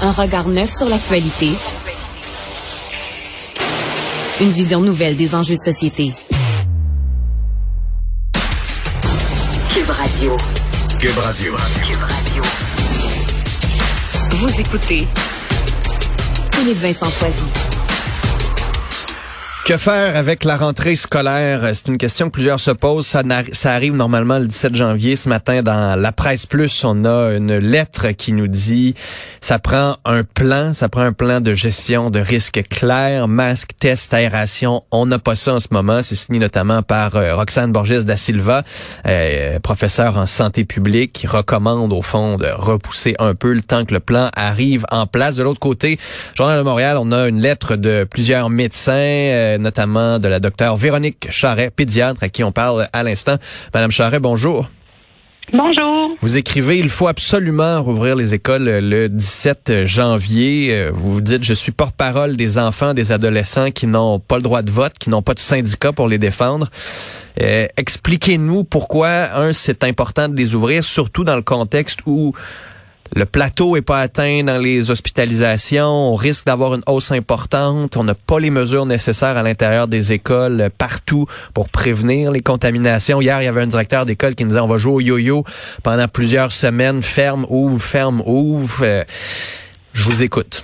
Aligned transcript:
Un 0.00 0.12
regard 0.12 0.48
neuf 0.48 0.72
sur 0.74 0.88
l'actualité. 0.88 1.50
Une 4.40 4.50
vision 4.50 4.80
nouvelle 4.80 5.16
des 5.16 5.34
enjeux 5.34 5.56
de 5.56 5.60
société. 5.62 6.12
Cube 9.74 9.90
Radio. 9.90 10.36
Cube 11.00 11.18
Radio. 11.18 11.56
Cube 11.84 12.00
Radio. 12.00 12.42
Vous 14.30 14.60
écoutez 14.60 15.08
Philippe 16.52 16.78
Vincent 16.78 17.10
Foisy. 17.10 17.67
Que 19.68 19.76
faire 19.76 20.16
avec 20.16 20.44
la 20.44 20.56
rentrée 20.56 20.96
scolaire? 20.96 21.60
C'est 21.74 21.88
une 21.88 21.98
question 21.98 22.28
que 22.28 22.32
plusieurs 22.32 22.58
se 22.58 22.70
posent. 22.70 23.06
Ça, 23.06 23.22
arrive 23.66 23.94
normalement 23.94 24.38
le 24.38 24.46
17 24.46 24.74
janvier. 24.74 25.14
Ce 25.14 25.28
matin, 25.28 25.62
dans 25.62 25.94
la 26.00 26.10
presse 26.10 26.46
plus, 26.46 26.84
on 26.84 27.04
a 27.04 27.34
une 27.34 27.58
lettre 27.58 28.12
qui 28.12 28.32
nous 28.32 28.48
dit 28.48 28.94
ça 29.42 29.58
prend 29.58 29.96
un 30.06 30.24
plan, 30.24 30.72
ça 30.72 30.88
prend 30.88 31.02
un 31.02 31.12
plan 31.12 31.42
de 31.42 31.52
gestion 31.52 32.08
de 32.08 32.18
risques 32.18 32.62
clairs, 32.70 33.28
masque, 33.28 33.72
test, 33.78 34.14
aération. 34.14 34.84
On 34.90 35.04
n'a 35.04 35.18
pas 35.18 35.36
ça 35.36 35.56
en 35.56 35.60
ce 35.60 35.68
moment. 35.70 36.02
C'est 36.02 36.14
signé 36.14 36.38
notamment 36.38 36.82
par 36.82 37.16
euh, 37.16 37.36
Roxane 37.36 37.70
Borges 37.70 38.06
da 38.06 38.16
Silva, 38.16 38.62
euh, 39.06 39.58
professeure 39.60 40.16
en 40.16 40.24
santé 40.24 40.64
publique, 40.64 41.12
qui 41.12 41.26
recommande 41.26 41.92
au 41.92 42.00
fond 42.00 42.38
de 42.38 42.48
repousser 42.56 43.16
un 43.18 43.34
peu 43.34 43.52
le 43.52 43.60
temps 43.60 43.84
que 43.84 43.92
le 43.92 44.00
plan 44.00 44.30
arrive 44.34 44.86
en 44.90 45.06
place. 45.06 45.36
De 45.36 45.42
l'autre 45.42 45.60
côté, 45.60 45.98
Journal 46.34 46.56
de 46.58 46.64
Montréal, 46.64 46.96
on 46.98 47.12
a 47.12 47.28
une 47.28 47.42
lettre 47.42 47.76
de 47.76 48.04
plusieurs 48.04 48.48
médecins, 48.48 48.94
euh, 48.94 49.57
notamment 49.58 50.18
de 50.18 50.28
la 50.28 50.40
docteure 50.40 50.76
Véronique 50.76 51.28
Charret, 51.30 51.70
pédiatre, 51.70 52.22
à 52.22 52.28
qui 52.28 52.44
on 52.44 52.52
parle 52.52 52.88
à 52.92 53.02
l'instant. 53.02 53.36
Madame 53.74 53.90
Charret, 53.90 54.20
bonjour. 54.20 54.68
Bonjour. 55.52 56.10
Vous 56.20 56.36
écrivez, 56.36 56.78
il 56.78 56.90
faut 56.90 57.08
absolument 57.08 57.82
rouvrir 57.82 58.16
les 58.16 58.34
écoles 58.34 58.64
le 58.64 59.08
17 59.08 59.86
janvier. 59.86 60.90
Vous 60.92 61.14
vous 61.14 61.20
dites, 61.22 61.42
je 61.42 61.54
suis 61.54 61.72
porte-parole 61.72 62.36
des 62.36 62.58
enfants, 62.58 62.92
des 62.92 63.12
adolescents 63.12 63.70
qui 63.70 63.86
n'ont 63.86 64.18
pas 64.18 64.36
le 64.36 64.42
droit 64.42 64.60
de 64.60 64.70
vote, 64.70 64.92
qui 64.98 65.08
n'ont 65.08 65.22
pas 65.22 65.32
de 65.32 65.38
syndicat 65.38 65.92
pour 65.92 66.06
les 66.06 66.18
défendre. 66.18 66.68
Euh, 67.40 67.66
Expliquez-nous 67.78 68.64
pourquoi, 68.64 69.34
un, 69.34 69.54
c'est 69.54 69.84
important 69.84 70.28
de 70.28 70.36
les 70.36 70.54
ouvrir, 70.54 70.84
surtout 70.84 71.24
dans 71.24 71.36
le 71.36 71.42
contexte 71.42 72.00
où 72.04 72.34
le 73.14 73.24
plateau 73.24 73.76
est 73.76 73.82
pas 73.82 74.00
atteint 74.00 74.42
dans 74.44 74.60
les 74.60 74.90
hospitalisations. 74.90 76.12
On 76.12 76.14
risque 76.14 76.46
d'avoir 76.46 76.74
une 76.74 76.82
hausse 76.86 77.10
importante. 77.10 77.96
On 77.96 78.04
n'a 78.04 78.14
pas 78.14 78.38
les 78.38 78.50
mesures 78.50 78.86
nécessaires 78.86 79.36
à 79.36 79.42
l'intérieur 79.42 79.88
des 79.88 80.12
écoles 80.12 80.70
partout 80.76 81.26
pour 81.54 81.68
prévenir 81.68 82.30
les 82.30 82.40
contaminations. 82.40 83.20
Hier, 83.20 83.40
il 83.40 83.44
y 83.44 83.48
avait 83.48 83.62
un 83.62 83.66
directeur 83.66 84.04
d'école 84.06 84.34
qui 84.34 84.44
nous 84.44 84.50
disait 84.50 84.60
on 84.60 84.66
va 84.66 84.78
jouer 84.78 84.92
au 84.92 85.00
yo-yo 85.00 85.44
pendant 85.82 86.08
plusieurs 86.08 86.52
semaines. 86.52 87.02
Ferme, 87.02 87.46
ouvre, 87.48 87.82
ferme, 87.82 88.22
ouvre. 88.26 88.80
Euh, 88.82 89.04
je 89.94 90.04
vous 90.04 90.22
écoute. 90.22 90.62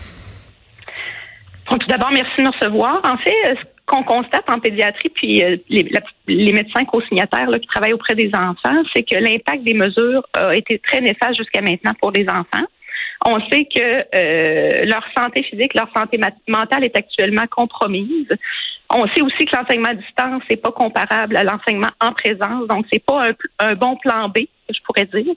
tout 1.69 1.79
d'abord, 1.89 2.11
merci 2.13 2.33
de 2.39 2.43
me 2.43 2.51
recevoir. 2.51 3.01
En 3.05 3.17
fait, 3.19 3.59
qu'on 3.95 4.03
constate 4.03 4.49
en 4.51 4.59
pédiatrie, 4.59 5.09
puis 5.11 5.45
euh, 5.45 5.57
les, 5.69 6.53
médecins 6.53 6.85
co-signataires 6.85 7.49
qui 7.61 7.67
travaillent 7.67 7.93
auprès 7.93 8.15
des 8.15 8.31
enfants, 8.35 8.83
c'est 8.95 9.03
que 9.03 9.17
l'impact 9.17 9.63
des 9.63 9.75
mesures 9.75 10.25
a 10.35 10.55
été 10.57 10.79
très 10.79 11.01
néfaste 11.01 11.37
jusqu'à 11.37 11.61
maintenant 11.61 11.93
pour 12.01 12.11
les 12.11 12.27
enfants. 12.29 12.67
On 13.27 13.41
sait 13.49 13.65
que 13.65 14.05
euh, 14.15 14.85
leur 14.85 15.05
santé 15.17 15.43
physique, 15.45 15.75
leur 15.75 15.89
santé 15.97 16.19
mentale 16.49 16.85
est 16.85 16.97
actuellement 16.97 17.47
compromise. 17.47 18.29
On 18.91 19.07
sait 19.09 19.23
aussi 19.23 19.47
que 19.47 19.57
l'enseignement 19.57 19.91
à 19.91 19.95
distance 19.95 20.43
n'est 20.51 20.57
pas 20.57 20.73
comparable 20.73 21.37
à 21.37 21.45
l'enseignement 21.45 21.91
en 22.01 22.13
présence, 22.13 22.67
donc 22.69 22.87
c'est 22.93 23.03
pas 23.05 23.29
un, 23.61 23.75
bon 23.75 23.97
plan 23.97 24.29
B, 24.29 24.41
je 24.69 24.79
pourrais 24.85 25.07
dire. 25.07 25.35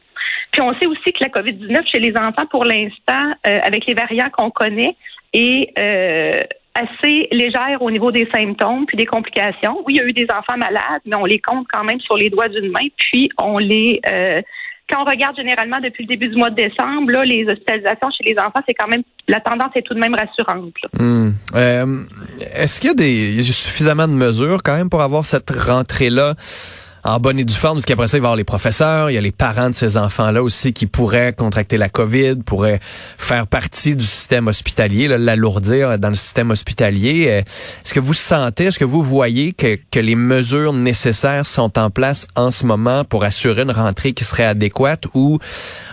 Puis 0.51 0.61
on 0.61 0.73
sait 0.79 0.87
aussi 0.87 1.13
que 1.13 1.23
la 1.23 1.29
COVID-19 1.29 1.89
chez 1.89 1.99
les 1.99 2.15
enfants, 2.17 2.45
pour 2.49 2.65
l'instant, 2.65 3.33
euh, 3.45 3.59
avec 3.63 3.85
les 3.85 3.93
variants 3.93 4.29
qu'on 4.31 4.49
connaît, 4.49 4.95
est 5.33 5.71
assez 6.77 7.27
légère 7.31 7.81
au 7.81 7.89
niveau 7.91 8.11
des 8.11 8.27
symptômes 8.33 8.85
puis 8.85 8.97
des 8.97 9.05
complications. 9.05 9.77
Oui, 9.85 9.93
il 9.93 9.97
y 9.97 9.99
a 9.99 10.05
eu 10.05 10.13
des 10.13 10.27
enfants 10.29 10.57
malades, 10.57 11.01
mais 11.05 11.15
on 11.15 11.25
les 11.25 11.39
compte 11.39 11.67
quand 11.71 11.83
même 11.83 11.99
sur 12.01 12.15
les 12.15 12.29
doigts 12.29 12.49
d'une 12.49 12.71
main. 12.71 12.87
Puis 12.97 13.29
on 13.41 13.57
les 13.57 13.99
euh, 14.07 14.41
quand 14.89 15.01
on 15.01 15.05
regarde 15.05 15.35
généralement 15.35 15.79
depuis 15.81 16.03
le 16.03 16.07
début 16.07 16.29
du 16.29 16.37
mois 16.37 16.49
de 16.49 16.55
décembre, 16.55 17.11
là, 17.11 17.25
les 17.25 17.45
hospitalisations 17.45 18.09
chez 18.11 18.33
les 18.33 18.39
enfants, 18.39 18.61
c'est 18.67 18.73
quand 18.73 18.87
même 18.87 19.03
la 19.27 19.41
tendance 19.41 19.71
est 19.75 19.81
tout 19.81 19.93
de 19.93 19.99
même 19.99 20.15
rassurante. 20.15 20.73
Hmm. 20.97 21.31
Euh, 21.55 22.03
est-ce 22.55 22.79
qu'il 22.79 22.89
y 22.89 22.91
a 22.91 22.95
des 22.95 23.29
il 23.31 23.35
y 23.35 23.39
a 23.39 23.43
suffisamment 23.43 24.07
de 24.07 24.13
mesures 24.13 24.63
quand 24.63 24.77
même 24.77 24.89
pour 24.89 25.01
avoir 25.01 25.25
cette 25.25 25.49
rentrée 25.49 26.09
là? 26.09 26.35
En 27.07 27.21
bonne 27.21 27.39
et 27.39 27.45
due 27.45 27.53
forme, 27.53 27.77
parce 27.77 27.85
qu'après 27.85 28.07
ça, 28.07 28.17
il 28.17 28.19
va 28.19 28.25
y 28.25 28.27
avoir 28.27 28.35
les 28.35 28.43
professeurs, 28.43 29.09
il 29.09 29.13
y 29.13 29.17
a 29.17 29.21
les 29.21 29.31
parents 29.31 29.69
de 29.69 29.75
ces 29.75 29.95
enfants-là 29.95 30.43
aussi 30.43 30.73
qui 30.73 30.87
pourraient 30.87 31.31
contracter 31.31 31.77
la 31.77 31.87
COVID, 31.87 32.43
pourraient 32.45 32.81
faire 33.17 33.47
partie 33.47 33.95
du 33.95 34.03
système 34.05 34.47
hospitalier, 34.47 35.07
l'alourdir 35.07 35.97
dans 35.99 36.09
le 36.09 36.15
système 36.15 36.51
hospitalier. 36.51 37.27
Euh, 37.29 37.39
est-ce 37.39 37.93
que 37.93 38.01
vous 38.01 38.13
sentez, 38.13 38.65
est-ce 38.65 38.77
que 38.77 38.83
vous 38.83 39.03
voyez 39.03 39.53
que, 39.53 39.79
que 39.89 40.01
les 40.01 40.15
mesures 40.15 40.73
nécessaires 40.73 41.45
sont 41.45 41.79
en 41.79 41.89
place 41.89 42.27
en 42.35 42.51
ce 42.51 42.65
moment 42.65 43.05
pour 43.05 43.23
assurer 43.23 43.61
une 43.61 43.71
rentrée 43.71 44.11
qui 44.11 44.25
serait 44.25 44.43
adéquate 44.43 45.05
ou 45.13 45.39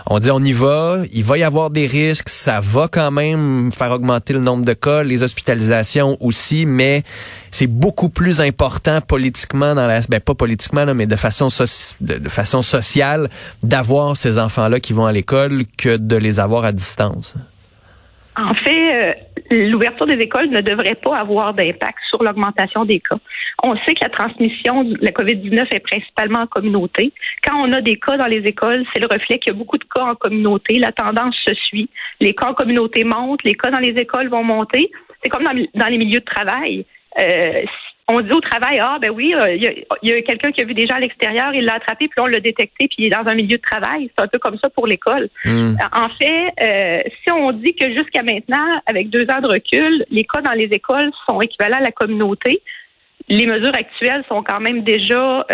on 0.07 0.19
dit 0.19 0.31
on 0.31 0.43
y 0.43 0.51
va, 0.51 0.97
il 1.13 1.23
va 1.23 1.37
y 1.37 1.43
avoir 1.43 1.69
des 1.69 1.87
risques, 1.87 2.27
ça 2.27 2.59
va 2.59 2.89
quand 2.89 3.11
même 3.11 3.71
faire 3.71 3.91
augmenter 3.91 4.33
le 4.33 4.41
nombre 4.41 4.65
de 4.65 4.73
cas, 4.73 5.01
les 5.03 5.23
hospitalisations 5.23 6.17
aussi, 6.19 6.65
mais 6.65 7.03
c'est 7.51 7.67
beaucoup 7.67 8.09
plus 8.09 8.41
important 8.41 8.99
politiquement 8.99 9.75
dans 9.75 9.87
la 9.87 10.01
ben 10.09 10.19
pas 10.19 10.35
politiquement 10.35 10.85
mais 10.93 11.04
de 11.05 11.15
façon 11.15 11.47
de, 12.01 12.29
façon 12.29 12.61
sociale 12.61 13.29
d'avoir 13.63 14.15
ces 14.17 14.39
enfants-là 14.39 14.79
qui 14.79 14.93
vont 14.93 15.05
à 15.05 15.11
l'école 15.11 15.63
que 15.77 15.97
de 15.97 16.15
les 16.15 16.39
avoir 16.39 16.65
à 16.65 16.71
distance? 16.71 17.35
En 18.37 18.53
fait, 18.53 18.93
euh, 18.93 19.13
l'ouverture 19.51 20.07
des 20.07 20.15
écoles 20.15 20.49
ne 20.49 20.59
devrait 20.59 20.95
pas 20.95 21.17
avoir 21.17 21.53
d'impact 21.53 21.99
sur 22.09 22.21
l'augmentation 22.21 22.83
des 22.83 22.99
cas. 22.99 23.15
On 23.63 23.77
sait 23.77 23.93
que 23.93 24.03
la 24.03 24.09
transmission 24.09 24.83
de 24.83 24.97
la 25.01 25.11
COVID-19 25.11 25.67
est 25.73 25.79
principalement 25.79 26.39
en 26.39 26.47
communauté. 26.47 27.13
Quand 27.43 27.55
on 27.55 27.71
a 27.71 27.81
des 27.81 27.97
cas 27.97 28.17
dans 28.17 28.25
les 28.25 28.39
écoles, 28.39 28.85
c'est 28.93 28.99
le 28.99 29.07
reflet 29.07 29.39
qu'il 29.39 29.53
y 29.53 29.55
a 29.55 29.57
beaucoup 29.57 29.77
de 29.77 29.85
cas 29.85 30.03
en 30.03 30.15
communauté. 30.15 30.79
La 30.79 30.91
tendance 30.91 31.35
se 31.45 31.53
suit. 31.53 31.89
Les 32.19 32.33
cas 32.33 32.49
en 32.49 32.53
communauté 32.53 33.05
montent, 33.05 33.43
les 33.43 33.55
cas 33.55 33.71
dans 33.71 33.79
les 33.79 33.95
écoles 33.97 34.27
vont 34.27 34.43
monter. 34.43 34.91
C'est 35.23 35.29
comme 35.29 35.43
dans, 35.43 35.87
les 35.87 35.97
milieux 35.97 36.19
de 36.19 36.25
travail. 36.25 36.85
Euh, 37.17 37.63
on 38.07 38.21
dit 38.21 38.31
au 38.31 38.39
travail, 38.39 38.77
ah 38.79 38.97
ben 39.01 39.09
oui, 39.09 39.33
euh, 39.33 39.55
il 39.55 39.63
y 40.03 40.11
a, 40.11 40.21
quelqu'un 40.21 40.51
qui 40.51 40.61
a 40.61 40.65
vu 40.65 40.73
des 40.73 40.85
gens 40.85 40.95
à 40.95 40.99
l'extérieur, 40.99 41.53
il 41.53 41.65
l'a 41.65 41.75
attrapé, 41.75 42.07
puis 42.07 42.19
on 42.19 42.27
l'a 42.27 42.39
détecté, 42.39 42.87
puis 42.87 42.97
il 42.99 43.05
est 43.07 43.09
dans 43.09 43.25
un 43.25 43.33
milieu 43.33 43.57
de 43.57 43.61
travail. 43.61 44.11
C'est 44.15 44.23
un 44.23 44.27
peu 44.27 44.37
comme 44.37 44.57
ça 44.63 44.69
pour 44.69 44.85
l'école. 44.85 45.29
Hmm. 45.43 45.73
Euh, 45.73 45.97
en 45.97 46.09
fait, 46.09 47.11
si 47.23 47.31
on 47.31 47.51
dit 47.51 47.73
que 47.73 47.91
jusqu'à 47.93 48.21
maintenant, 48.21 48.81
avec 48.85 49.09
deux 49.09 49.25
ans 49.31 49.41
de 49.41 49.47
recul, 49.47 50.05
les 50.11 50.23
cas 50.23 50.41
dans 50.41 50.51
les 50.51 50.65
écoles 50.65 51.11
sont 51.27 51.41
équivalents 51.41 51.77
à 51.77 51.81
la 51.81 51.91
communauté, 51.91 52.61
les 53.27 53.47
mesures 53.47 53.75
actuelles 53.75 54.23
sont 54.29 54.43
quand 54.43 54.59
même 54.59 54.83
déjà 54.83 55.45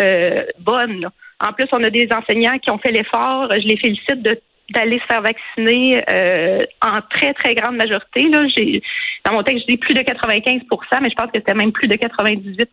bonnes. 0.60 1.08
En 1.40 1.54
plus, 1.54 1.68
on 1.72 1.84
a 1.84 1.90
des 1.90 2.10
enseignants 2.14 2.60
qui 2.60 2.70
ont 2.70 2.78
fait 2.78 2.92
l'effort. 2.92 3.48
Je 3.50 3.68
les 3.68 3.78
félicite 3.78 4.22
de 4.22 4.40
d'aller 4.72 5.00
se 5.00 5.06
faire 5.06 5.22
vacciner 5.22 6.04
euh, 6.10 6.66
en 6.82 7.02
très, 7.10 7.34
très 7.34 7.56
grande 7.56 7.76
majorité. 7.76 8.28
Là. 8.30 8.48
J'ai, 8.56 8.82
dans 9.26 9.34
mon 9.34 9.44
texte, 9.44 9.64
je 9.68 9.74
dis 9.74 9.78
plus 9.78 9.94
de 9.94 10.00
95% 10.00 10.62
mais 11.02 11.10
je 11.10 11.16
pense 11.16 11.32
que 11.32 11.40
c'était 11.40 11.54
même 11.54 11.72
plus 11.72 11.88
de 11.88 11.96
98% 11.96 12.68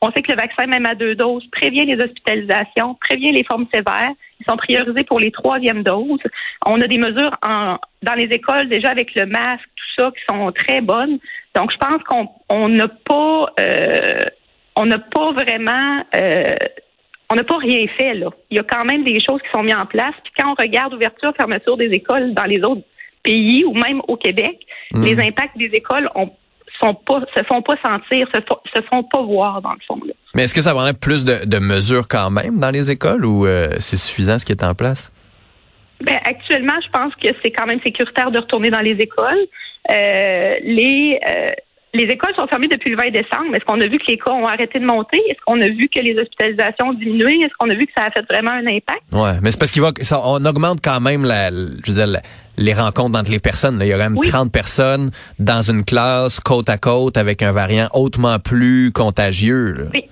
On 0.00 0.10
sait 0.10 0.22
que 0.22 0.32
le 0.32 0.38
vaccin, 0.38 0.66
même 0.66 0.86
à 0.86 0.94
deux 0.94 1.14
doses, 1.14 1.46
prévient 1.50 1.84
les 1.84 2.02
hospitalisations, 2.02 2.96
prévient 3.00 3.32
les 3.32 3.44
formes 3.44 3.66
sévères. 3.72 4.12
Ils 4.40 4.46
sont 4.48 4.56
priorisés 4.56 5.04
pour 5.04 5.18
les 5.18 5.30
troisièmes 5.30 5.82
doses. 5.82 6.20
On 6.66 6.80
a 6.80 6.86
des 6.86 6.98
mesures 6.98 7.36
en, 7.46 7.78
dans 8.02 8.14
les 8.14 8.24
écoles 8.24 8.68
déjà 8.68 8.90
avec 8.90 9.14
le 9.14 9.26
masque, 9.26 9.68
tout 9.76 10.02
ça, 10.02 10.10
qui 10.12 10.22
sont 10.28 10.52
très 10.52 10.80
bonnes. 10.80 11.18
Donc, 11.54 11.72
je 11.72 11.76
pense 11.76 12.02
qu'on 12.04 12.68
n'a 12.68 12.88
pas... 12.88 13.52
Euh, 13.60 14.24
on 14.78 14.86
n'a 14.86 14.98
pas 14.98 15.32
vraiment 15.32 16.04
euh, 16.14 16.56
on 17.30 17.34
n'a 17.34 17.44
pas 17.44 17.58
rien 17.58 17.86
fait 17.98 18.14
là. 18.14 18.30
Il 18.50 18.56
y 18.56 18.60
a 18.60 18.62
quand 18.62 18.84
même 18.84 19.04
des 19.04 19.20
choses 19.20 19.40
qui 19.42 19.48
sont 19.52 19.62
mises 19.62 19.74
en 19.74 19.86
place. 19.86 20.14
Puis 20.24 20.32
quand 20.38 20.50
on 20.50 20.54
regarde 20.54 20.94
ouverture, 20.94 21.32
fermeture 21.36 21.76
des 21.76 21.90
écoles 21.90 22.32
dans 22.34 22.44
les 22.44 22.62
autres 22.62 22.82
pays 23.22 23.64
ou 23.64 23.74
même 23.74 24.00
au 24.08 24.16
Québec, 24.16 24.58
hmm. 24.92 25.04
les 25.04 25.20
impacts 25.20 25.58
des 25.58 25.70
écoles 25.72 26.08
ont 26.14 26.30
sont 26.80 26.94
pas, 26.94 27.20
se 27.34 27.42
font 27.44 27.62
pas 27.62 27.76
sentir, 27.84 28.28
se, 28.32 28.40
se 28.40 28.82
font 28.92 29.02
pas 29.02 29.22
voir 29.22 29.60
dans 29.62 29.72
le 29.72 29.80
fond. 29.86 30.00
Là. 30.06 30.12
Mais 30.34 30.44
est-ce 30.44 30.54
que 30.54 30.62
ça 30.62 30.72
prendrait 30.72 30.94
plus 30.94 31.24
de, 31.24 31.58
mesures 31.58 32.06
quand 32.08 32.30
même 32.30 32.58
dans 32.58 32.70
les 32.70 32.90
écoles 32.90 33.24
ou 33.24 33.46
euh, 33.46 33.68
c'est 33.80 33.96
suffisant 33.96 34.38
ce 34.38 34.44
qui 34.44 34.52
est 34.52 34.62
en 34.62 34.74
place? 34.74 35.12
Ben, 36.00 36.18
actuellement, 36.24 36.78
je 36.84 36.90
pense 36.90 37.14
que 37.16 37.28
c'est 37.42 37.50
quand 37.50 37.66
même 37.66 37.80
sécuritaire 37.84 38.30
de 38.30 38.38
retourner 38.38 38.70
dans 38.70 38.80
les 38.80 38.92
écoles. 38.92 39.46
Euh, 39.90 40.54
les 40.62 41.18
euh, 41.26 41.48
les 41.98 42.12
écoles 42.12 42.34
sont 42.36 42.46
fermées 42.46 42.68
depuis 42.68 42.90
le 42.90 42.96
20 42.96 43.10
décembre. 43.10 43.54
Est-ce 43.54 43.64
qu'on 43.64 43.80
a 43.80 43.86
vu 43.86 43.98
que 43.98 44.06
les 44.06 44.18
cas 44.18 44.30
ont 44.30 44.46
arrêté 44.46 44.78
de 44.78 44.84
monter? 44.84 45.18
Est-ce 45.28 45.40
qu'on 45.44 45.60
a 45.60 45.68
vu 45.68 45.88
que 45.88 46.00
les 46.00 46.16
hospitalisations 46.16 46.86
ont 46.86 46.94
diminué? 46.94 47.40
Est-ce 47.42 47.52
qu'on 47.58 47.68
a 47.68 47.74
vu 47.74 47.86
que 47.86 47.92
ça 47.96 48.04
a 48.04 48.10
fait 48.10 48.24
vraiment 48.30 48.52
un 48.52 48.66
impact? 48.66 49.02
Ouais, 49.12 49.40
mais 49.42 49.50
c'est 49.50 49.58
parce 49.58 49.72
qu'il 49.72 49.82
va, 49.82 49.90
on 50.24 50.44
augmente 50.44 50.78
quand 50.82 51.00
même 51.00 51.24
la, 51.24 51.50
je 51.50 51.92
veux 51.92 52.04
dire, 52.04 52.20
les 52.56 52.72
rencontres 52.72 53.18
entre 53.18 53.30
les 53.32 53.40
personnes. 53.40 53.78
Il 53.80 53.88
y 53.88 53.92
a 53.92 53.98
quand 53.98 54.10
même 54.10 54.20
30 54.22 54.52
personnes 54.52 55.10
dans 55.38 55.62
une 55.62 55.84
classe 55.84 56.38
côte 56.40 56.68
à 56.68 56.78
côte 56.78 57.16
avec 57.16 57.42
un 57.42 57.52
variant 57.52 57.88
hautement 57.92 58.38
plus 58.38 58.92
contagieux. 58.92 59.88
Oui. 59.92 60.04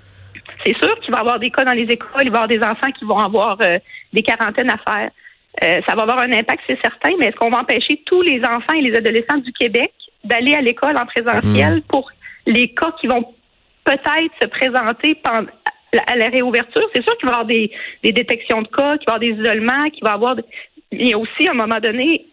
C'est 0.64 0.76
sûr 0.78 0.98
qu'il 1.00 1.12
va 1.12 1.18
y 1.18 1.20
avoir 1.20 1.38
des 1.38 1.50
cas 1.50 1.64
dans 1.64 1.72
les 1.72 1.84
écoles, 1.84 2.22
il 2.24 2.30
va 2.30 2.40
y 2.40 2.42
avoir 2.42 2.48
des 2.48 2.58
enfants 2.58 2.90
qui 2.98 3.04
vont 3.04 3.18
avoir 3.18 3.56
euh, 3.60 3.78
des 4.12 4.22
quarantaines 4.22 4.70
à 4.70 4.78
faire. 4.78 5.10
Euh, 5.62 5.80
ça 5.86 5.94
va 5.94 6.02
avoir 6.02 6.18
un 6.18 6.32
impact, 6.32 6.60
c'est 6.66 6.78
certain, 6.82 7.10
mais 7.20 7.26
est-ce 7.26 7.36
qu'on 7.36 7.50
va 7.50 7.60
empêcher 7.60 8.02
tous 8.04 8.20
les 8.22 8.40
enfants 8.40 8.74
et 8.76 8.82
les 8.82 8.96
adolescents 8.96 9.38
du 9.38 9.52
Québec 9.52 9.92
d'aller 10.26 10.54
à 10.54 10.60
l'école 10.60 10.96
en 10.96 11.06
présentiel 11.06 11.82
pour 11.82 12.10
les 12.46 12.68
cas 12.68 12.92
qui 13.00 13.06
vont 13.06 13.24
peut-être 13.84 14.34
se 14.40 14.46
présenter 14.46 15.14
pendant, 15.16 15.48
à 16.06 16.16
la 16.16 16.28
réouverture? 16.28 16.88
C'est 16.94 17.02
sûr 17.02 17.16
qu'il 17.18 17.28
va 17.28 17.32
y 17.32 17.34
avoir 17.34 17.46
des, 17.46 17.70
des 18.02 18.12
détections 18.12 18.62
de 18.62 18.68
cas, 18.68 18.98
qu'il 18.98 19.06
va 19.08 19.14
y 19.14 19.16
avoir 19.16 19.20
des 19.20 19.30
isolements, 19.30 19.90
qu'il 19.90 20.04
va 20.04 20.10
y 20.10 20.14
avoir... 20.14 20.36
Il 20.92 21.08
y 21.08 21.14
a 21.14 21.18
aussi, 21.18 21.48
à 21.48 21.50
un 21.50 21.54
moment 21.54 21.80
donné, 21.80 22.26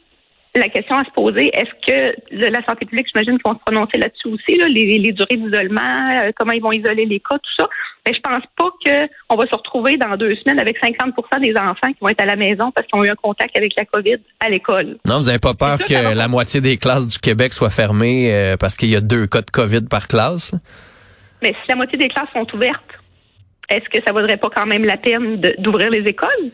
la 0.56 0.70
question 0.70 0.98
à 0.98 1.04
se 1.04 1.10
poser, 1.12 1.50
est-ce 1.58 1.72
que 1.86 2.16
la 2.32 2.64
santé 2.66 2.86
publique, 2.86 3.08
j'imagine 3.14 3.40
qu'ils 3.40 3.52
vont 3.52 3.58
se 3.58 3.64
prononcer 3.66 3.98
là-dessus 3.98 4.28
aussi, 4.28 4.58
là, 4.58 4.68
les, 4.68 5.00
les, 5.00 5.12
durées 5.12 5.38
d'isolement, 5.38 6.10
euh, 6.12 6.32
comment 6.38 6.52
ils 6.52 6.62
vont 6.62 6.72
isoler 6.72 7.06
les 7.06 7.20
cas, 7.20 7.38
tout 7.38 7.52
ça. 7.58 7.68
Mais 8.06 8.14
je 8.14 8.20
pense 8.20 8.44
pas 8.56 8.70
qu'on 8.86 9.36
va 9.36 9.48
se 9.48 9.56
retrouver 9.56 9.98
dans 9.98 10.16
deux 10.16 10.36
semaines 10.36 10.60
avec 10.60 10.80
50% 10.80 11.42
des 11.42 11.56
enfants 11.58 11.92
qui 11.92 11.98
vont 12.02 12.10
être 12.10 12.22
à 12.22 12.26
la 12.26 12.36
maison 12.36 12.72
parce 12.72 12.86
qu'ils 12.88 13.00
ont 13.00 13.04
eu 13.04 13.10
un 13.10 13.16
contact 13.16 13.58
avec 13.58 13.74
la 13.76 13.86
COVID 13.86 14.18
à 14.40 14.50
l'école. 14.50 14.98
Non, 15.08 15.20
vous 15.20 15.26
n'avez 15.26 15.40
pas 15.40 15.56
peur 15.56 15.80
que 15.80 16.16
la 16.16 16.28
moitié 16.28 16.62
des 16.62 16.78
classes 16.78 17.08
du 17.08 17.18
Québec 17.18 17.54
soient 17.54 17.72
fermées 17.72 18.32
euh, 18.32 18.56
parce 18.58 18.78
qu'il 18.78 18.90
y 18.90 18.96
a 18.96 19.02
deux 19.02 19.26
cas 19.26 19.42
de 19.42 19.50
COVID 19.50 19.88
par 19.90 20.08
classe? 20.08 20.54
Mais 21.42 21.54
si 21.64 21.70
la 21.70 21.76
moitié 21.76 21.98
des 21.98 22.10
classes 22.10 22.30
sont 22.32 22.48
ouvertes, 22.54 22.84
est-ce 23.70 23.90
que 23.90 24.04
ça 24.06 24.12
vaudrait 24.12 24.38
pas 24.38 24.50
quand 24.54 24.66
même 24.68 24.86
la 24.86 24.98
peine 24.98 25.42
d'ouvrir 25.58 25.90
les 25.90 26.02
écoles? 26.02 26.52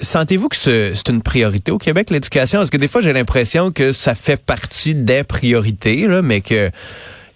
Sentez-vous 0.00 0.48
que 0.48 0.56
c'est 0.56 1.08
une 1.08 1.22
priorité 1.22 1.70
au 1.70 1.78
Québec, 1.78 2.10
l'éducation? 2.10 2.58
Parce 2.58 2.70
que 2.70 2.76
des 2.76 2.88
fois, 2.88 3.00
j'ai 3.00 3.12
l'impression 3.12 3.70
que 3.70 3.92
ça 3.92 4.14
fait 4.14 4.36
partie 4.36 4.94
des 4.94 5.22
priorités, 5.22 6.06
là, 6.06 6.20
mais 6.20 6.40
que 6.40 6.70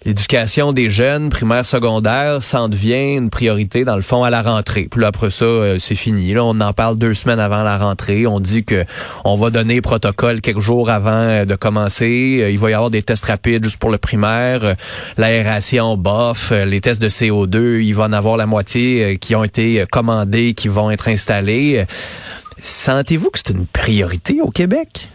l'éducation 0.05 0.71
des 0.71 0.89
jeunes, 0.89 1.29
primaire, 1.29 1.65
secondaire, 1.65 2.43
ça 2.43 2.61
en 2.61 2.69
devient 2.69 3.15
une 3.15 3.29
priorité, 3.29 3.83
dans 3.85 3.95
le 3.95 4.01
fond, 4.01 4.23
à 4.23 4.29
la 4.29 4.41
rentrée. 4.41 4.87
Puis 4.89 5.01
là, 5.01 5.07
après 5.07 5.29
ça, 5.29 5.45
euh, 5.45 5.79
c'est 5.79 5.95
fini. 5.95 6.33
Là, 6.33 6.43
on 6.43 6.59
en 6.61 6.73
parle 6.73 6.97
deux 6.97 7.13
semaines 7.13 7.39
avant 7.39 7.63
la 7.63 7.77
rentrée. 7.77 8.25
On 8.25 8.39
dit 8.39 8.63
que 8.63 8.85
on 9.25 9.35
va 9.35 9.49
donner 9.49 9.81
protocole 9.81 10.41
quelques 10.41 10.61
jours 10.61 10.89
avant 10.89 11.11
euh, 11.11 11.45
de 11.45 11.55
commencer. 11.55 12.39
Euh, 12.41 12.51
il 12.51 12.59
va 12.59 12.71
y 12.71 12.73
avoir 12.73 12.89
des 12.89 13.03
tests 13.03 13.25
rapides 13.25 13.63
juste 13.63 13.77
pour 13.77 13.89
le 13.89 13.97
primaire. 13.97 14.75
L'aération, 15.17 15.97
bof. 15.97 16.51
Les 16.51 16.81
tests 16.81 17.01
de 17.01 17.09
CO2, 17.09 17.81
il 17.81 17.93
va 17.93 18.05
en 18.05 18.13
avoir 18.13 18.37
la 18.37 18.45
moitié 18.45 19.17
qui 19.17 19.35
ont 19.35 19.43
été 19.43 19.85
commandés, 19.91 20.53
qui 20.53 20.67
vont 20.67 20.91
être 20.91 21.07
installés. 21.09 21.85
Sentez-vous 22.61 23.29
que 23.29 23.39
c'est 23.39 23.53
une 23.53 23.67
priorité 23.67 24.41
au 24.41 24.49
Québec? 24.49 25.09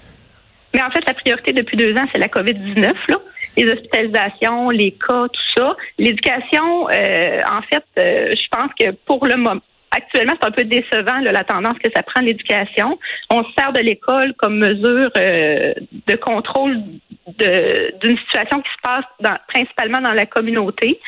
Mais 0.74 0.82
en 0.82 0.90
fait, 0.90 1.04
la 1.06 1.14
priorité 1.14 1.52
depuis 1.52 1.76
deux 1.76 1.94
ans, 1.94 2.06
c'est 2.12 2.18
la 2.18 2.26
COVID-19, 2.26 2.94
là. 3.08 3.16
Les 3.56 3.70
hospitalisations, 3.70 4.70
les 4.70 4.92
cas, 4.92 5.28
tout 5.28 5.40
ça. 5.56 5.76
L'éducation, 5.98 6.88
euh, 6.90 7.40
en 7.48 7.62
fait, 7.62 7.84
euh, 7.98 8.34
je 8.34 8.48
pense 8.50 8.70
que 8.78 8.90
pour 9.06 9.24
le 9.26 9.36
moment, 9.36 9.60
actuellement, 9.92 10.34
c'est 10.40 10.48
un 10.48 10.50
peu 10.50 10.64
décevant 10.64 11.20
la 11.20 11.44
tendance 11.44 11.78
que 11.78 11.88
ça 11.94 12.02
prend 12.02 12.20
l'éducation. 12.22 12.98
On 13.30 13.44
se 13.44 13.50
sert 13.56 13.72
de 13.72 13.78
l'école 13.78 14.34
comme 14.34 14.58
mesure 14.58 15.10
euh, 15.16 15.74
de 16.08 16.16
contrôle 16.16 16.82
d'une 17.38 18.18
situation 18.18 18.60
qui 18.60 18.70
se 18.70 18.82
passe 18.82 19.36
principalement 19.46 20.00
dans 20.00 20.12
la 20.12 20.26
communauté. 20.26 20.98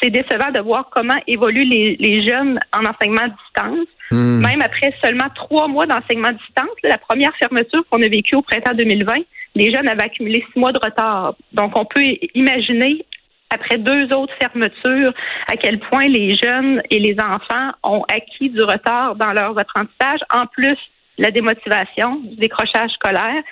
C'est 0.00 0.10
décevant 0.10 0.50
de 0.50 0.60
voir 0.60 0.88
comment 0.90 1.18
évoluent 1.26 1.64
les, 1.64 1.96
les 1.96 2.26
jeunes 2.26 2.58
en 2.74 2.84
enseignement 2.84 3.22
à 3.22 3.28
distance. 3.28 3.86
Hmm. 4.10 4.40
Même 4.40 4.62
après 4.62 4.92
seulement 5.02 5.28
trois 5.34 5.68
mois 5.68 5.86
d'enseignement 5.86 6.28
à 6.28 6.32
distance, 6.32 6.76
la 6.82 6.98
première 6.98 7.34
fermeture 7.36 7.84
qu'on 7.90 8.02
a 8.02 8.08
vécue 8.08 8.34
au 8.34 8.42
printemps 8.42 8.74
2020, 8.74 9.14
les 9.54 9.72
jeunes 9.72 9.88
avaient 9.88 10.04
accumulé 10.04 10.44
six 10.52 10.58
mois 10.58 10.72
de 10.72 10.80
retard. 10.82 11.34
Donc, 11.52 11.78
on 11.78 11.84
peut 11.84 12.02
imaginer, 12.34 13.04
après 13.50 13.78
deux 13.78 14.04
autres 14.14 14.34
fermetures, 14.40 15.12
à 15.46 15.56
quel 15.56 15.80
point 15.80 16.06
les 16.06 16.36
jeunes 16.36 16.82
et 16.90 16.98
les 16.98 17.16
enfants 17.20 17.72
ont 17.82 18.04
acquis 18.08 18.50
du 18.50 18.62
retard 18.62 19.16
dans 19.16 19.32
leurs 19.32 19.58
apprentissages, 19.58 20.20
en 20.34 20.46
plus 20.46 20.78
la 21.18 21.30
démotivation, 21.30 22.16
du 22.24 22.36
décrochage 22.36 22.90
scolaire, 22.92 23.42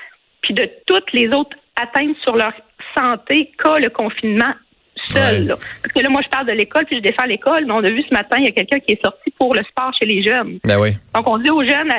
puis 0.40 0.54
de 0.54 0.68
toutes 0.86 1.12
les 1.12 1.28
autres 1.28 1.56
atteintes 1.76 2.16
sur 2.22 2.36
leur 2.36 2.52
santé 2.96 3.52
qu'a 3.58 3.78
le 3.78 3.90
confinement 3.90 4.54
Parce 5.14 5.92
que 5.94 6.00
là, 6.00 6.08
moi, 6.08 6.22
je 6.22 6.28
parle 6.28 6.46
de 6.46 6.52
l'école, 6.52 6.84
puis 6.86 6.96
je 6.96 7.02
défends 7.02 7.24
l'école, 7.24 7.64
mais 7.66 7.72
on 7.72 7.84
a 7.84 7.90
vu 7.90 8.02
ce 8.02 8.14
matin, 8.14 8.36
il 8.38 8.44
y 8.44 8.48
a 8.48 8.52
quelqu'un 8.52 8.80
qui 8.80 8.92
est 8.92 9.02
sorti 9.02 9.30
pour 9.38 9.54
le 9.54 9.62
sport 9.64 9.92
chez 9.98 10.06
les 10.06 10.22
jeunes. 10.22 10.58
Ben 10.64 10.78
oui. 10.78 10.90
Donc, 11.14 11.28
on 11.28 11.38
dit 11.38 11.50
aux 11.50 11.64
jeunes, 11.64 11.92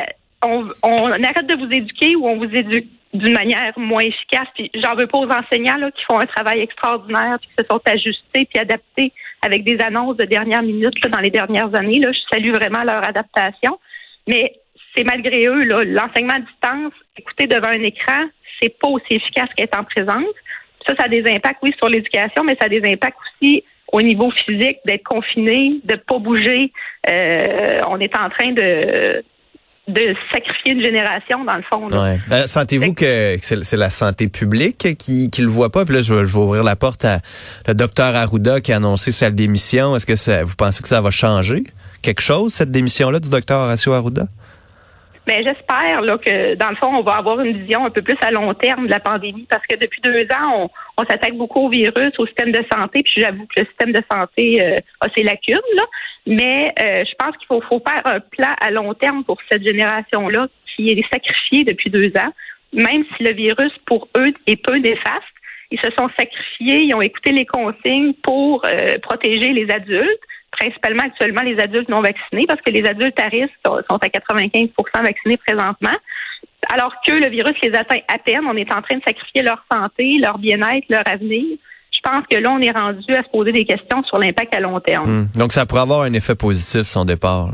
on, 0.43 0.67
on 0.83 1.11
arrête 1.11 1.47
de 1.47 1.55
vous 1.55 1.71
éduquer 1.71 2.15
ou 2.15 2.27
on 2.27 2.37
vous 2.37 2.53
éduque 2.53 2.87
d'une 3.13 3.33
manière 3.33 3.73
moins 3.77 4.03
efficace. 4.03 4.47
Puis 4.55 4.69
j'en 4.75 4.95
veux 4.95 5.07
pas 5.07 5.17
aux 5.17 5.29
enseignants 5.29 5.77
là, 5.77 5.91
qui 5.91 6.03
font 6.05 6.19
un 6.19 6.25
travail 6.25 6.61
extraordinaire, 6.61 7.35
puis 7.39 7.49
qui 7.49 7.63
se 7.63 7.67
sont 7.69 7.81
ajustés 7.85 8.45
puis 8.45 8.59
adaptés 8.59 9.11
avec 9.41 9.63
des 9.63 9.79
annonces 9.79 10.17
de 10.17 10.25
dernière 10.25 10.61
minute 10.61 10.93
dans 11.07 11.19
les 11.19 11.31
dernières 11.31 11.73
années. 11.73 11.99
Là. 11.99 12.11
Je 12.11 12.19
salue 12.31 12.51
vraiment 12.51 12.83
leur 12.83 13.07
adaptation. 13.07 13.79
Mais 14.27 14.53
c'est 14.95 15.03
malgré 15.03 15.47
eux, 15.47 15.63
l'enseignement 15.63 16.35
à 16.35 16.39
distance, 16.39 16.93
écouter 17.17 17.47
devant 17.47 17.69
un 17.69 17.83
écran, 17.83 18.25
c'est 18.61 18.77
pas 18.79 18.89
aussi 18.89 19.13
efficace 19.15 19.49
qu'être 19.55 19.77
en 19.77 19.83
présence. 19.83 20.35
Ça, 20.89 20.95
ça 20.97 21.03
a 21.05 21.07
des 21.07 21.23
impacts, 21.29 21.59
oui, 21.61 21.73
sur 21.77 21.87
l'éducation, 21.87 22.43
mais 22.43 22.57
ça 22.59 22.65
a 22.65 22.69
des 22.69 22.81
impacts 22.83 23.17
aussi 23.19 23.63
au 23.91 24.01
niveau 24.01 24.31
physique, 24.45 24.77
d'être 24.85 25.03
confiné, 25.03 25.79
de 25.83 25.95
pas 25.95 26.19
bouger. 26.19 26.71
Euh, 27.07 27.79
on 27.89 27.99
est 27.99 28.15
en 28.17 28.29
train 28.29 28.51
de 28.51 29.23
de 29.87 30.15
sacrifier 30.31 30.73
une 30.73 30.83
génération, 30.83 31.43
dans 31.43 31.55
le 31.55 31.63
fond. 31.63 31.87
Ouais. 31.87 32.19
Euh, 32.31 32.45
Sentez-vous 32.45 32.93
que, 32.93 33.37
c'est 33.41 33.77
la 33.77 33.89
santé 33.89 34.27
publique 34.27 34.95
qui 34.97 35.31
qui 35.31 35.41
le 35.41 35.47
voit 35.47 35.71
pas? 35.71 35.83
Puis 35.83 35.95
là, 35.95 36.01
je 36.01 36.13
vais, 36.13 36.35
ouvrir 36.35 36.63
la 36.63 36.75
porte 36.75 37.05
à 37.05 37.21
le 37.67 37.73
docteur 37.73 38.15
Arruda 38.15 38.61
qui 38.61 38.71
a 38.71 38.75
annoncé 38.75 39.11
sa 39.11 39.31
démission. 39.31 39.95
Est-ce 39.95 40.05
que 40.05 40.15
ça, 40.15 40.43
vous 40.43 40.55
pensez 40.55 40.83
que 40.83 40.87
ça 40.87 41.01
va 41.01 41.09
changer 41.09 41.63
quelque 42.03 42.21
chose, 42.21 42.53
cette 42.53 42.71
démission-là 42.71 43.19
du 43.19 43.29
docteur 43.29 43.61
Horacio 43.61 43.93
Arruda? 43.93 44.27
Mais 45.29 45.43
ben, 45.43 45.53
j'espère 45.53 46.01
là, 46.01 46.17
que, 46.17 46.55
dans 46.55 46.71
le 46.71 46.75
fond, 46.77 46.87
on 46.87 47.03
va 47.03 47.17
avoir 47.17 47.39
une 47.39 47.55
vision 47.55 47.85
un 47.85 47.91
peu 47.91 48.01
plus 48.01 48.17
à 48.21 48.31
long 48.31 48.51
terme 48.55 48.87
de 48.87 48.91
la 48.91 48.99
pandémie 48.99 49.45
parce 49.47 49.61
que 49.67 49.75
depuis 49.75 50.01
deux 50.01 50.23
ans, 50.35 50.71
on, 50.97 51.03
s'attaque 51.03 51.35
beaucoup 51.35 51.67
au 51.67 51.69
virus, 51.69 52.17
au 52.17 52.25
système 52.25 52.51
de 52.51 52.65
santé, 52.73 53.03
puis 53.03 53.13
j'avoue 53.17 53.45
que 53.45 53.59
le 53.59 53.67
système 53.67 53.91
de 53.91 54.01
santé 54.11 54.59
euh, 54.59 54.77
a 55.01 55.07
ses 55.15 55.21
lacunes, 55.21 55.59
là. 55.75 55.83
Mais 56.25 56.73
euh, 56.81 57.03
je 57.05 57.13
pense 57.19 57.37
qu'il 57.37 57.45
faut, 57.45 57.61
faut 57.61 57.79
faire 57.87 58.01
un 58.05 58.19
plan 58.19 58.55
à 58.59 58.71
long 58.71 58.95
terme 58.95 59.23
pour 59.23 59.37
cette 59.51 59.61
génération-là 59.63 60.47
qui 60.75 60.89
est 60.89 61.13
sacrifiée 61.13 61.63
depuis 61.63 61.91
deux 61.91 62.11
ans, 62.17 62.33
même 62.73 63.03
si 63.15 63.23
le 63.23 63.33
virus, 63.33 63.71
pour 63.85 64.07
eux, 64.17 64.33
est 64.47 64.63
peu 64.63 64.77
néfaste. 64.77 65.35
Ils 65.69 65.79
se 65.79 65.91
sont 65.91 66.09
sacrifiés, 66.17 66.81
ils 66.81 66.95
ont 66.95 67.01
écouté 67.01 67.33
les 67.33 67.45
consignes 67.45 68.13
pour 68.23 68.65
euh, 68.65 68.97
protéger 68.97 69.53
les 69.53 69.69
adultes 69.69 70.23
principalement 70.51 71.03
actuellement 71.03 71.41
les 71.41 71.59
adultes 71.59 71.89
non 71.89 72.01
vaccinés, 72.01 72.45
parce 72.47 72.61
que 72.61 72.71
les 72.71 72.85
adultes 72.87 73.19
à 73.19 73.27
risque 73.27 73.53
sont 73.63 73.97
à 73.97 74.07
95% 74.07 74.69
vaccinés 75.03 75.37
présentement, 75.37 75.95
alors 76.73 76.93
que 77.05 77.11
le 77.11 77.29
virus 77.29 77.55
les 77.63 77.73
atteint 77.75 77.99
à 78.07 78.17
peine. 78.17 78.41
On 78.47 78.55
est 78.55 78.71
en 78.73 78.81
train 78.81 78.97
de 78.97 79.03
sacrifier 79.05 79.41
leur 79.41 79.63
santé, 79.71 80.17
leur 80.19 80.37
bien-être, 80.37 80.85
leur 80.89 81.03
avenir. 81.07 81.57
Je 81.91 81.99
pense 82.03 82.25
que 82.29 82.37
là, 82.37 82.51
on 82.51 82.59
est 82.59 82.71
rendu 82.71 83.13
à 83.13 83.23
se 83.23 83.29
poser 83.29 83.51
des 83.51 83.65
questions 83.65 84.03
sur 84.03 84.19
l'impact 84.19 84.53
à 84.55 84.59
long 84.59 84.79
terme. 84.79 85.09
Hmm. 85.09 85.27
Donc, 85.35 85.51
ça 85.51 85.65
pourrait 85.65 85.81
avoir 85.81 86.01
un 86.03 86.13
effet 86.13 86.35
positif, 86.35 86.83
son 86.83 87.05
départ. 87.05 87.49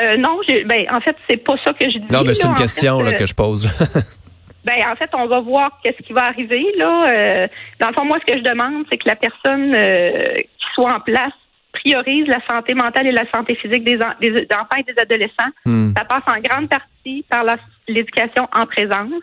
Euh, 0.00 0.16
non, 0.16 0.40
ben, 0.66 0.86
en 0.90 1.00
fait, 1.00 1.16
c'est 1.28 1.36
pas 1.36 1.54
ça 1.64 1.72
que 1.74 1.84
je 1.84 1.98
dis. 1.98 2.10
Non, 2.10 2.22
mais 2.24 2.34
c'est 2.34 2.46
une 2.46 2.54
question 2.54 3.02
là, 3.02 3.12
que 3.12 3.26
je 3.26 3.34
pose. 3.34 3.68
Ben, 4.64 4.76
en 4.88 4.94
fait, 4.94 5.10
on 5.14 5.26
va 5.26 5.40
voir 5.40 5.80
qu'est-ce 5.82 6.00
qui 6.06 6.12
va 6.12 6.26
arriver 6.26 6.64
là. 6.76 7.10
Euh, 7.10 7.48
dans 7.80 7.88
le 7.88 7.94
fond, 7.94 8.04
moi, 8.04 8.18
ce 8.20 8.32
que 8.32 8.38
je 8.38 8.44
demande, 8.44 8.84
c'est 8.90 8.96
que 8.96 9.08
la 9.08 9.16
personne 9.16 9.74
euh, 9.74 10.36
qui 10.36 10.66
soit 10.74 10.94
en 10.94 11.00
place 11.00 11.32
priorise 11.72 12.26
la 12.26 12.40
santé 12.48 12.74
mentale 12.74 13.06
et 13.06 13.12
la 13.12 13.24
santé 13.34 13.54
physique 13.54 13.84
des, 13.84 13.96
enfants 13.96 14.76
et 14.78 14.82
des 14.82 14.98
adolescents. 15.00 15.50
Hmm. 15.64 15.92
Ça 15.96 16.04
passe 16.04 16.22
en 16.26 16.40
grande 16.40 16.68
partie 16.68 17.24
par 17.28 17.44
l'éducation 17.88 18.48
en 18.54 18.66
présence. 18.66 19.22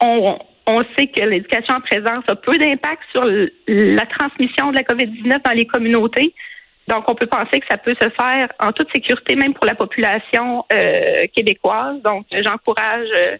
On, 0.00 0.38
sait 0.96 1.06
que 1.08 1.22
l'éducation 1.22 1.74
en 1.74 1.80
présence 1.80 2.24
a 2.26 2.36
peu 2.36 2.56
d'impact 2.58 3.02
sur 3.10 3.24
la 3.66 4.06
transmission 4.06 4.70
de 4.70 4.76
la 4.76 4.82
COVID-19 4.82 5.42
dans 5.44 5.52
les 5.52 5.66
communautés. 5.66 6.34
Donc, 6.88 7.10
on 7.10 7.14
peut 7.14 7.26
penser 7.26 7.60
que 7.60 7.66
ça 7.70 7.78
peut 7.78 7.94
se 8.00 8.08
faire 8.10 8.48
en 8.60 8.72
toute 8.72 8.92
sécurité, 8.92 9.36
même 9.36 9.54
pour 9.54 9.66
la 9.66 9.74
population 9.74 10.64
euh, 10.72 11.26
québécoise. 11.34 12.00
Donc, 12.02 12.26
j'encourage 12.30 13.08
euh, 13.14 13.36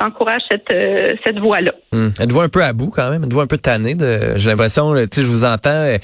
j'encourage 0.00 0.42
cette, 0.50 0.72
euh, 0.72 1.14
cette 1.24 1.38
voie-là. 1.38 1.72
Hum. 1.92 2.12
Êtes-vous 2.20 2.40
un 2.40 2.48
peu 2.48 2.62
à 2.62 2.72
bout 2.72 2.90
quand 2.90 3.10
même? 3.10 3.24
Êtes-vous 3.24 3.40
un 3.40 3.46
peu 3.46 3.58
tanné? 3.58 3.94
De... 3.94 4.36
J'ai 4.36 4.50
l'impression, 4.50 4.94
tu 4.94 5.08
sais, 5.12 5.22
je 5.22 5.26
vous 5.26 5.44
entends, 5.44 5.70
euh, 5.70 5.98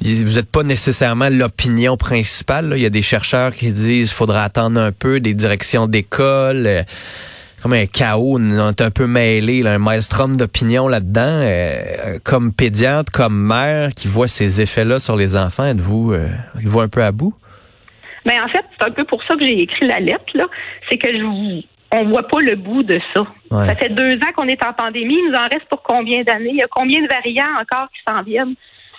vous 0.00 0.34
n'êtes 0.34 0.50
pas 0.50 0.62
nécessairement 0.62 1.28
l'opinion 1.30 1.96
principale. 1.96 2.72
Il 2.76 2.82
y 2.82 2.86
a 2.86 2.90
des 2.90 3.02
chercheurs 3.02 3.54
qui 3.54 3.72
disent 3.72 4.08
qu'il 4.08 4.16
faudra 4.16 4.44
attendre 4.44 4.80
un 4.80 4.92
peu, 4.92 5.20
des 5.20 5.34
directions 5.34 5.86
d'école. 5.86 6.66
Euh, 6.66 6.82
comme 7.62 7.74
un 7.74 7.86
chaos, 7.86 8.38
on 8.40 8.70
est 8.70 8.80
un 8.80 8.90
peu 8.90 9.06
mêlé, 9.06 9.64
un 9.64 9.78
maelstrom 9.78 10.36
d'opinion 10.36 10.88
là-dedans. 10.88 12.18
comme 12.24 12.52
pédiatre, 12.52 13.12
comme 13.12 13.40
mère 13.40 13.90
qui 13.94 14.08
voit 14.08 14.26
ces 14.26 14.60
effets-là 14.60 14.98
sur 14.98 15.14
les 15.14 15.36
enfants, 15.36 15.66
êtes-vous 15.66 16.12
êtes 16.14 16.76
un 16.76 16.88
peu 16.88 17.04
à 17.04 17.12
bout? 17.12 17.34
Mais 18.26 18.36
ben, 18.36 18.44
en 18.44 18.48
fait, 18.48 18.64
c'est 18.76 18.84
un 18.84 18.90
peu 18.90 19.04
pour 19.04 19.22
ça 19.24 19.34
que 19.36 19.44
j'ai 19.44 19.60
écrit 19.60 19.86
la 19.86 20.00
lettre. 20.00 20.24
là. 20.34 20.46
C'est 20.88 20.98
que 20.98 21.08
je 21.12 21.22
vous 21.22 21.62
on 21.92 22.04
voit 22.08 22.26
pas 22.26 22.40
le 22.40 22.56
bout 22.56 22.82
de 22.82 22.98
ça. 23.14 23.22
Ça 23.50 23.74
fait 23.74 23.90
deux 23.90 24.14
ans 24.16 24.32
qu'on 24.34 24.48
est 24.48 24.64
en 24.64 24.72
pandémie. 24.72 25.14
Il 25.18 25.28
nous 25.30 25.38
en 25.38 25.42
reste 25.48 25.66
pour 25.68 25.82
combien 25.82 26.22
d'années? 26.22 26.50
Il 26.50 26.56
y 26.56 26.62
a 26.62 26.68
combien 26.68 27.00
de 27.02 27.08
variants 27.08 27.54
encore 27.60 27.88
qui 27.90 28.00
s'en 28.08 28.22
viennent? 28.22 28.54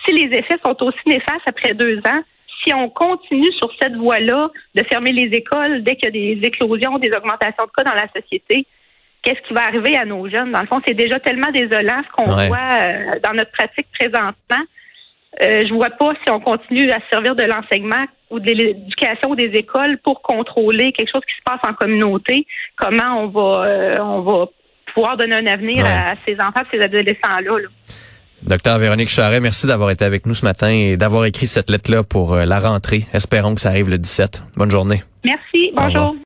Si 0.05 0.13
les 0.13 0.37
effets 0.37 0.57
sont 0.63 0.75
aussi 0.83 0.99
néfastes 1.07 1.47
après 1.47 1.73
deux 1.73 1.97
ans, 1.99 2.21
si 2.63 2.73
on 2.73 2.89
continue 2.89 3.51
sur 3.53 3.69
cette 3.81 3.95
voie-là 3.95 4.49
de 4.75 4.83
fermer 4.83 5.11
les 5.11 5.23
écoles 5.35 5.83
dès 5.83 5.95
qu'il 5.95 6.05
y 6.05 6.07
a 6.33 6.35
des 6.35 6.47
éclosions, 6.47 6.97
des 6.99 7.11
augmentations 7.11 7.65
de 7.65 7.71
cas 7.75 7.83
dans 7.83 7.95
la 7.95 8.07
société, 8.15 8.65
qu'est-ce 9.21 9.41
qui 9.47 9.53
va 9.53 9.63
arriver 9.63 9.97
à 9.97 10.05
nos 10.05 10.29
jeunes? 10.29 10.51
Dans 10.51 10.61
le 10.61 10.67
fond, 10.67 10.81
c'est 10.87 10.93
déjà 10.93 11.19
tellement 11.19 11.51
désolant 11.51 12.01
ce 12.05 12.11
qu'on 12.11 12.35
Ouais. 12.37 12.47
voit 12.47 12.57
euh, 12.81 13.19
dans 13.23 13.33
notre 13.33 13.51
pratique 13.51 13.87
présentement. 13.97 14.63
Euh, 15.41 15.61
je 15.67 15.73
vois 15.73 15.89
pas 15.89 16.13
si 16.23 16.31
on 16.31 16.39
continue 16.39 16.89
à 16.91 16.99
se 16.99 17.05
servir 17.11 17.35
de 17.35 17.43
l'enseignement 17.43 18.05
ou 18.29 18.39
de 18.39 18.51
l'éducation 18.51 19.31
ou 19.31 19.35
des 19.35 19.51
écoles 19.55 19.97
pour 20.03 20.21
contrôler 20.21 20.91
quelque 20.91 21.09
chose 21.11 21.23
qui 21.27 21.35
se 21.35 21.43
passe 21.45 21.59
en 21.67 21.73
communauté, 21.73 22.45
comment 22.77 23.21
on 23.23 23.27
va 23.27 23.65
euh, 23.65 23.97
on 23.99 24.21
va 24.21 24.45
pouvoir 24.93 25.17
donner 25.17 25.35
un 25.35 25.47
avenir 25.47 25.83
Ouais. 25.83 25.91
à 25.91 26.15
ces 26.25 26.35
enfants, 26.35 26.61
ces 26.71 26.79
adolescents-là. 26.79 27.41
là? 27.41 27.67
Docteur 28.43 28.77
Véronique 28.77 29.09
Charret, 29.09 29.39
merci 29.39 29.65
d'avoir 29.67 29.89
été 29.89 30.03
avec 30.05 30.25
nous 30.25 30.35
ce 30.35 30.45
matin 30.45 30.69
et 30.69 30.97
d'avoir 30.97 31.25
écrit 31.25 31.47
cette 31.47 31.69
lettre-là 31.69 32.03
pour 32.03 32.33
euh, 32.33 32.45
la 32.45 32.59
rentrée. 32.59 33.05
Espérons 33.13 33.55
que 33.55 33.61
ça 33.61 33.69
arrive 33.69 33.89
le 33.89 33.97
17. 33.97 34.43
Bonne 34.57 34.69
journée. 34.69 35.01
Merci, 35.25 35.71
bonjour. 35.75 36.15